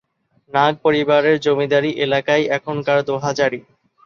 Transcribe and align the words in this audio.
নাগ 0.53 0.73
পরিবারের 0.85 1.35
জমিদারী 1.39 1.91
এলাকাই 2.05 2.43
এখনকার 2.57 2.99
"দোহাজারী"। 3.03 3.59